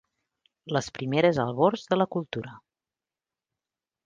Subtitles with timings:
[0.77, 2.57] Les primeres albors de la cultura.